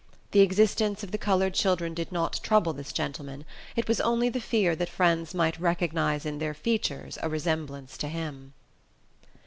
[0.31, 4.39] The existence of the colored children did not trouble this gentleman, it was only the
[4.41, 8.53] fear that friends might recognize in their features a resemblance to him.